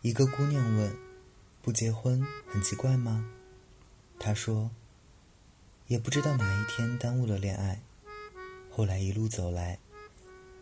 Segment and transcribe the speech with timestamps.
[0.00, 0.96] 一个姑娘问
[1.60, 3.28] ：“不结婚很奇怪吗？”
[4.16, 4.70] 她说
[5.88, 7.82] ：“也不知道哪一天耽误了恋爱，
[8.70, 9.80] 后来一路走来，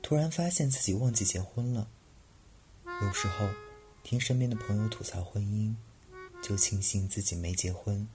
[0.00, 1.88] 突然发现自己忘记结婚了。
[3.02, 3.48] 有时候
[4.04, 5.74] 听身边的朋友吐槽婚姻，
[6.40, 8.06] 就庆幸自己没结婚；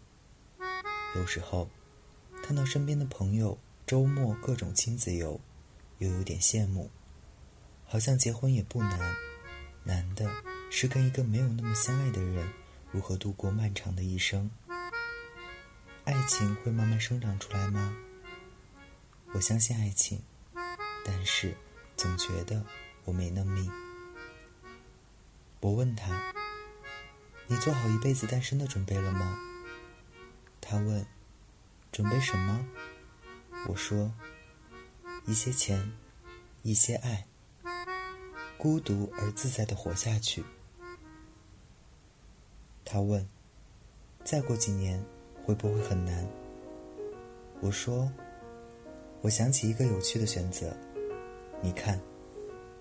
[1.17, 1.69] 有时候
[2.41, 5.41] 看到身边的朋友周末各种亲子游，
[5.97, 6.89] 又有点羡慕，
[7.85, 9.15] 好像结婚也不难，
[9.83, 10.31] 难的。”
[10.69, 12.47] 是跟一个没有那么相爱的人
[12.91, 14.49] 如何度过漫长的一生？
[16.05, 17.95] 爱情会慢慢生长出来吗？
[19.33, 20.21] 我相信爱情，
[21.03, 21.55] 但是
[21.97, 22.65] 总觉得
[23.03, 23.69] 我没那命。
[25.59, 26.33] 我问他
[27.47, 29.37] ：“你做好一辈子单身的准备了吗？”
[30.61, 31.05] 他问
[31.91, 32.65] ：“准备什么？”
[33.67, 34.13] 我说
[35.27, 35.91] ：“一些钱，
[36.63, 37.27] 一些爱，
[38.57, 40.43] 孤独而自在的活下去。”
[42.91, 43.23] 他问
[44.25, 44.99] ：“再过几年
[45.45, 46.25] 会不会很难？”
[47.61, 48.11] 我说
[49.21, 50.75] ：“我想起一个有趣的选择。
[51.61, 52.01] 你看，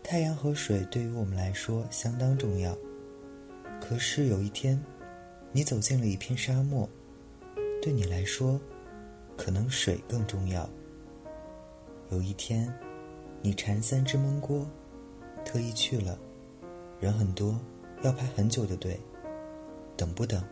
[0.03, 2.75] 太阳和水对于我们来说相当重要。
[3.83, 4.83] 可是有一天，
[5.53, 6.89] 你走进了一片沙漠，
[7.83, 8.59] 对你来说，
[9.37, 10.67] 可能水更重要。
[12.11, 12.73] 有一天，
[13.43, 14.67] 你馋三只焖锅，
[15.45, 16.19] 特意去了，
[16.99, 17.61] 人很多，
[18.03, 18.99] 要排很久的队。”
[19.99, 20.43] 等不等？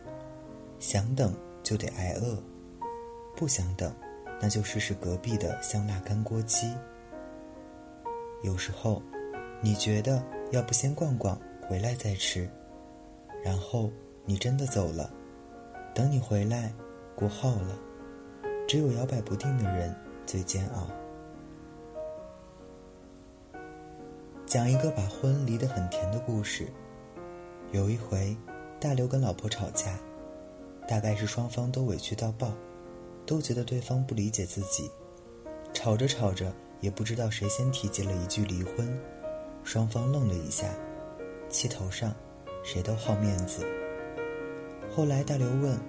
[0.77, 2.37] 想等就得挨饿，
[3.35, 3.91] 不想等，
[4.39, 6.71] 那就试试隔壁的香辣干锅鸡。
[8.43, 9.01] 有时候，
[9.59, 11.35] 你觉得要不先逛逛，
[11.67, 12.47] 回来再吃，
[13.43, 13.89] 然后
[14.23, 15.11] 你真的走了，
[15.95, 16.71] 等你回来，
[17.15, 17.75] 过后了。
[18.67, 19.95] 只有摇摆不定的人
[20.27, 20.87] 最煎熬。
[24.45, 26.67] 讲一个把婚离得很甜的故事。
[27.71, 28.37] 有一回。
[28.79, 29.97] 大刘跟老婆吵架，
[30.87, 32.53] 大概是双方都委屈到爆，
[33.25, 34.89] 都觉得对方不理解自己。
[35.73, 38.87] 吵着吵着，也不知道谁先提及了一句离婚，
[39.63, 40.67] 双方愣了一下，
[41.49, 42.13] 气头上，
[42.63, 43.65] 谁都好面子。
[44.95, 45.79] 后来大刘问：“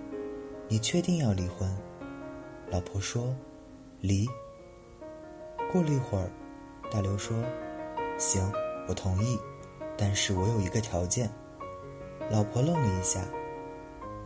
[0.66, 1.70] 你确定要离婚？”
[2.70, 3.36] 老婆说
[4.00, 4.26] ：“离。”
[5.70, 6.30] 过了一会儿，
[6.90, 7.36] 大刘说
[8.16, 8.50] ：“行，
[8.88, 9.38] 我同意，
[9.96, 11.30] 但是我有一个条件。”
[12.30, 13.26] 老婆愣了一下，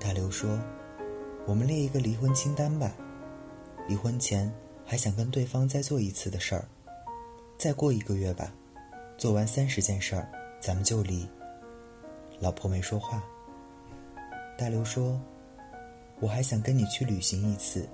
[0.01, 0.59] 大刘说
[1.47, 2.93] ：“我们列一个离婚清单吧，
[3.89, 4.53] 离婚前
[4.85, 6.65] 还想跟对方再做一次的事儿，
[7.57, 8.53] 再过一个月吧，
[9.17, 10.29] 做完三十件事儿，
[10.61, 11.29] 咱们就离。”
[12.41, 13.23] 老婆没说话。
[14.59, 15.21] 大刘说
[16.19, 17.89] ：“我还想跟你去旅行一次，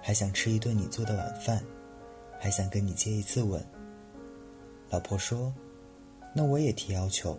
[0.00, 1.60] 还想吃一顿你做的晚饭，
[2.38, 3.60] 还想跟你接一次吻。”
[4.88, 5.52] 老婆说
[6.32, 7.36] ：“那我也提要求。”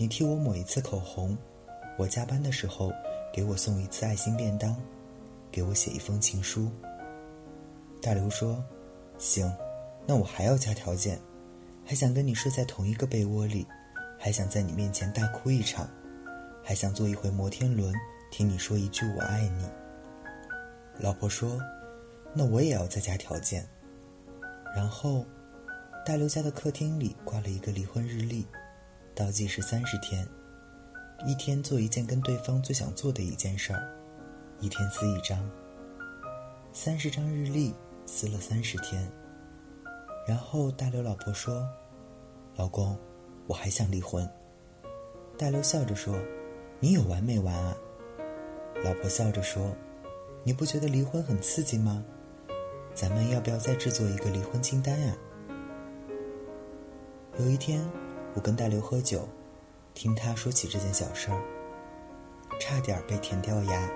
[0.00, 1.36] 你替我抹一次口红，
[1.98, 2.90] 我加班的时候
[3.30, 4.74] 给我送一次爱心便当，
[5.52, 6.70] 给我写一封情书。
[8.00, 8.64] 大刘说
[9.20, 9.54] ：“行，
[10.06, 11.20] 那我还要加条件，
[11.84, 13.66] 还想跟你睡在同一个被窝里，
[14.18, 15.86] 还想在你面前大哭一场，
[16.64, 17.94] 还想坐一回摩天轮，
[18.30, 19.68] 听你说一句我爱你。”
[20.98, 21.60] 老婆说
[22.32, 23.68] ：“那我也要再加条件。”
[24.74, 25.26] 然后，
[26.06, 28.46] 大刘家的客厅里挂了一个离婚日历。
[29.14, 30.26] 倒计时三十天，
[31.26, 33.88] 一天做一件跟对方最想做的一件事儿，
[34.60, 35.38] 一天撕一张。
[36.72, 37.74] 三十张日历
[38.06, 39.10] 撕了三十天，
[40.26, 41.68] 然后大刘老婆说
[42.56, 42.96] ：“老公，
[43.46, 44.26] 我还想离婚。”
[45.36, 46.16] 大刘笑着说
[46.80, 47.76] ：“你有完没完啊？”
[48.82, 49.76] 老婆笑着说
[50.44, 52.02] ：“你不觉得离婚很刺激吗？
[52.94, 55.14] 咱们要不要再制作一个离婚清单呀？”
[57.38, 57.84] 有一天。
[58.34, 59.28] 我跟大刘喝酒，
[59.92, 61.42] 听他说起这件小事儿，
[62.60, 63.90] 差点被甜掉牙。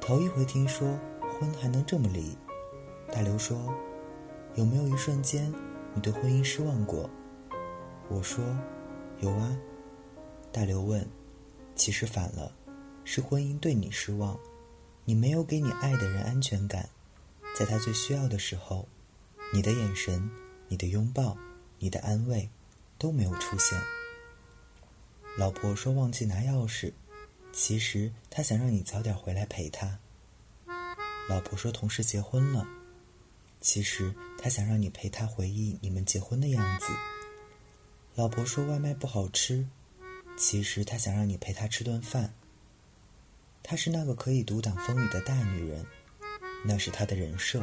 [0.00, 2.36] 头一回听说婚还能这么离。
[3.12, 3.72] 大刘说
[4.56, 5.52] ：“有没有一瞬间
[5.94, 7.08] 你对婚姻失望过？”
[8.10, 8.44] 我说
[9.20, 9.56] ：“有啊。”
[10.50, 11.08] 大刘问
[11.76, 12.52] ：“其实反了，
[13.04, 14.36] 是婚姻对你失望，
[15.04, 16.88] 你没有给你爱的人安全感，
[17.56, 18.88] 在他最需要的时候，
[19.52, 20.28] 你的眼神、
[20.66, 21.36] 你的拥抱、
[21.78, 22.50] 你的安慰。”
[22.98, 23.80] 都没有出现。
[25.36, 26.92] 老婆说忘记拿钥匙，
[27.52, 29.98] 其实她想让你早点回来陪她。
[31.28, 32.66] 老婆说同事结婚了，
[33.60, 36.86] 其实她想让你陪她回忆你们结婚的样子。
[38.14, 39.68] 老婆说外卖不好吃，
[40.38, 42.32] 其实她想让你陪她吃顿饭。
[43.62, 45.84] 她是那个可以独挡风雨的大女人，
[46.64, 47.62] 那是她的人设。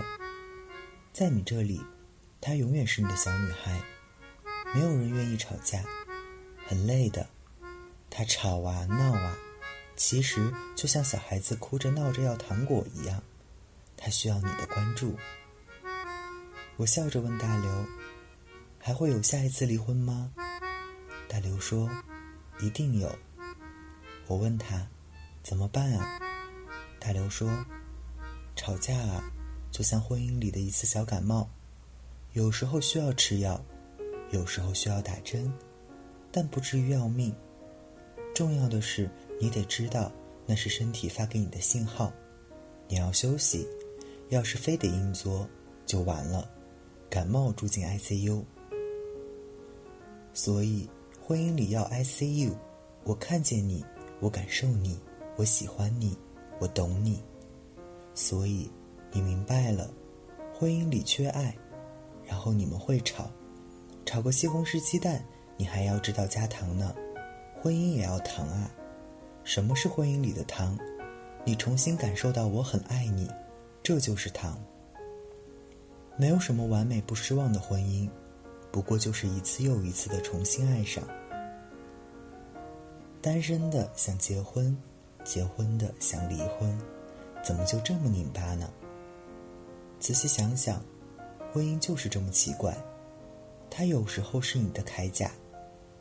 [1.11, 1.81] 在你这里，
[2.39, 3.81] 她永远是你的小女孩。
[4.73, 5.83] 没有人愿意吵架，
[6.67, 7.27] 很累的。
[8.09, 9.37] 他吵啊闹啊，
[9.95, 13.21] 其实就像小孩子哭着闹着要糖果一样，
[13.97, 15.15] 他需要你的关注。
[16.77, 17.85] 我笑着问大刘
[18.79, 20.31] ：“还会有下一次离婚吗？”
[21.29, 21.89] 大刘说
[22.59, 23.15] ：“一定有。”
[24.27, 24.87] 我问他
[25.43, 26.19] ：“怎么办啊？”
[26.99, 27.65] 大刘说
[28.55, 29.23] ：“吵架啊，
[29.71, 31.49] 就像婚姻里的一次小感冒，
[32.33, 33.63] 有时候需要吃药，
[34.33, 35.49] 有时候需要打针，
[36.31, 37.33] 但不至于要命。”
[38.35, 39.09] 重要的是，
[39.39, 40.11] 你得知道
[40.45, 42.11] 那是身体发给你的信号，
[42.89, 43.65] 你要休息。
[44.29, 45.47] 要是非得硬作，
[45.85, 46.49] 就完了，
[47.07, 48.43] 感冒住进 ICU。
[50.33, 50.89] 所以，
[51.21, 52.51] 婚姻里要 ICU。
[53.03, 53.85] 我看见你，
[54.19, 54.99] 我感受你，
[55.35, 56.17] 我喜欢你，
[56.57, 57.21] 我懂你。
[58.15, 58.71] 所以，
[59.11, 59.93] 你明白了，
[60.57, 61.55] 婚姻里缺爱，
[62.25, 63.29] 然后你们会吵，
[64.05, 65.23] 炒个西红柿鸡蛋，
[65.57, 66.93] 你还要知道加糖呢。
[67.55, 68.69] 婚姻也要糖啊！
[69.43, 70.77] 什么是婚姻里的糖？
[71.45, 73.29] 你重新感受到我很爱你，
[73.81, 74.61] 这就是糖。
[76.17, 78.09] 没有什么完美不失望的婚姻，
[78.71, 81.03] 不过就是一次又一次的重新爱上。
[83.21, 84.77] 单身的想结婚，
[85.23, 86.77] 结婚的想离婚，
[87.41, 88.69] 怎么就这么拧巴呢？
[89.99, 90.83] 仔细想想，
[91.51, 92.77] 婚姻就是这么奇怪，
[93.75, 95.31] 它有时候是你的铠甲，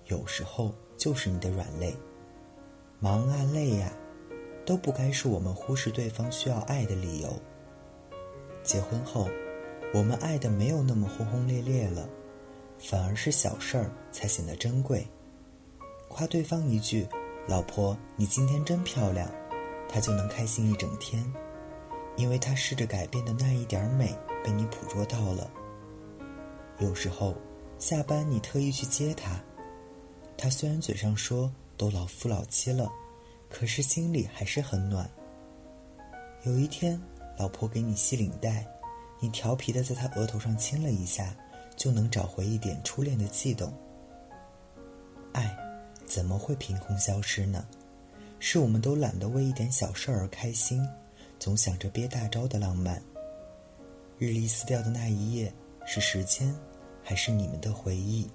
[0.08, 0.70] 有时候。
[0.98, 1.92] 就是你的软肋，
[3.00, 3.92] 忙啊累呀，
[4.64, 7.28] 都不该是我们忽视对方需要爱的理由。
[8.62, 9.28] 结婚后，
[9.92, 12.08] 我们爱的没有那么轰轰烈烈了，
[12.78, 15.04] 反而是小事儿才显得珍贵。
[16.06, 17.04] 夸对方一句
[17.48, 19.28] “老婆，你今天真漂亮”，
[19.90, 21.20] 他就能开心一整天，
[22.14, 25.50] 因为他试着改变的那一点美被你捕捉到了。
[26.78, 27.34] 有时候，
[27.82, 29.42] 下班你特意去接他。
[30.38, 32.88] 他虽然嘴上说都老夫老妻了，
[33.50, 35.10] 可是心里还是很暖。
[36.44, 37.00] 有一天，
[37.36, 38.64] 老婆给你系领带，
[39.18, 41.34] 你调皮的在他额头上亲了一下，
[41.76, 43.74] 就能找回一点初恋的悸动。
[45.32, 45.52] 爱
[46.06, 47.66] 怎么会凭空消失呢？
[48.38, 50.88] 是我们都懒得为一点小事而开心，
[51.36, 53.02] 总想着憋大招的浪漫。
[54.18, 55.52] 日历撕掉的那一页，
[55.84, 56.54] 是时间，
[57.02, 58.28] 还是你们的回忆？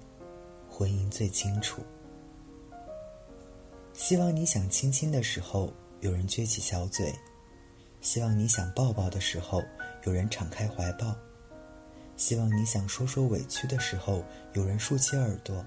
[0.68, 1.82] 婚姻最清楚。
[3.92, 7.12] 希望你想亲亲的时候，有人撅起小嘴；
[8.00, 9.60] 希望你想抱抱的时候，
[10.04, 11.12] 有人敞开怀抱；
[12.16, 14.22] 希望你想说说委屈的时候，
[14.52, 15.64] 有人竖起耳朵；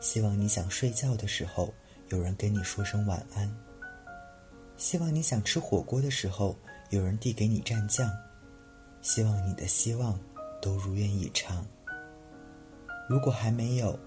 [0.00, 1.72] 希望你想睡觉的时候，
[2.08, 3.48] 有人跟你说声晚安；
[4.76, 6.56] 希望你想吃火锅的时候，
[6.90, 8.08] 有人递给你蘸酱；
[9.00, 10.18] 希望你的希望
[10.60, 11.64] 都如愿以偿。
[13.08, 13.98] 如果还没有，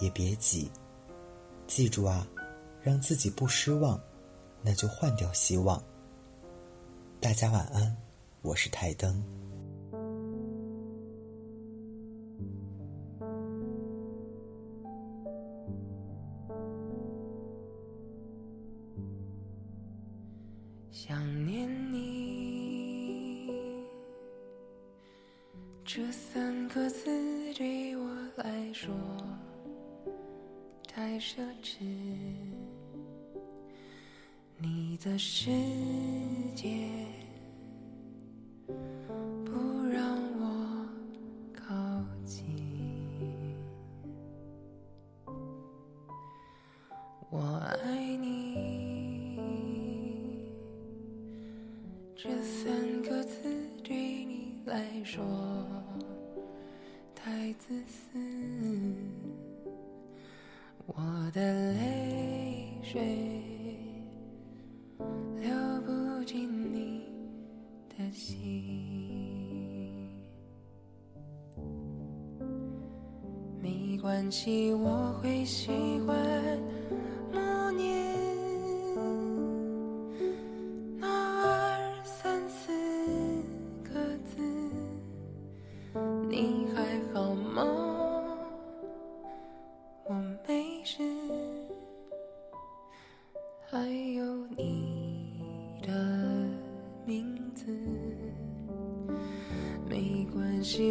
[0.00, 0.70] 也别急，
[1.66, 2.26] 记住啊。
[2.82, 4.00] 让自己不失望，
[4.62, 5.82] 那就换掉希望。
[7.20, 7.94] 大家晚安，
[8.40, 9.22] 我是台灯。
[25.92, 27.10] 这三个字
[27.52, 28.94] 对我来说
[30.86, 31.78] 太奢侈。
[34.56, 35.50] 你的世
[36.54, 36.86] 界
[39.44, 40.86] 不让我
[41.52, 41.74] 靠
[42.24, 42.46] 近，
[47.30, 47.40] 我
[47.82, 49.40] 爱你
[52.14, 53.42] 这三个字
[53.82, 55.20] 对你来说
[62.92, 63.00] 水
[65.40, 65.48] 流
[65.86, 67.04] 不进你
[67.88, 68.34] 的心。
[73.62, 75.70] 没关系我会习
[76.04, 76.18] 惯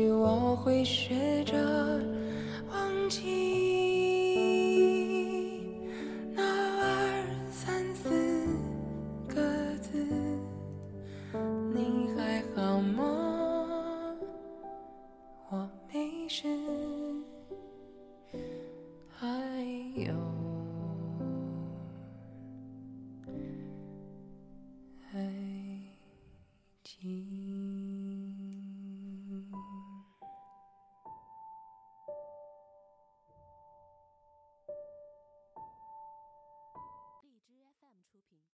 [0.07, 1.57] 我会学着
[2.71, 3.48] 忘记